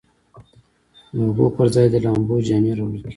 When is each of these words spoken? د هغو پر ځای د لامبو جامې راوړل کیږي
د 1.13 1.15
هغو 1.27 1.45
پر 1.55 1.67
ځای 1.75 1.87
د 1.91 1.95
لامبو 2.05 2.35
جامې 2.47 2.71
راوړل 2.77 2.97
کیږي 3.01 3.09